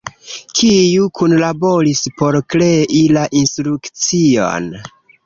[0.59, 4.73] Kiu kunlaboris por krei la instrukcion?